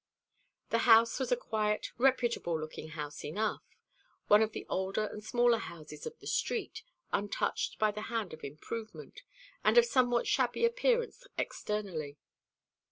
The 0.71 0.79
house 0.89 1.19
was 1.19 1.31
a 1.31 1.37
quiet 1.37 1.91
reputable 1.99 2.59
looking 2.59 2.87
house 2.87 3.23
enough 3.23 3.61
one 4.29 4.41
of 4.41 4.51
the 4.51 4.65
older 4.67 5.05
and 5.05 5.23
smaller 5.23 5.59
houses 5.59 6.07
of 6.07 6.17
the 6.17 6.25
street, 6.25 6.81
untouched 7.13 7.77
by 7.77 7.91
the 7.91 8.01
hand 8.09 8.33
of 8.33 8.43
improvement, 8.43 9.21
and 9.63 9.77
of 9.77 9.85
somewhat 9.85 10.25
shabby 10.25 10.65
appearance 10.65 11.27
externally. 11.37 12.17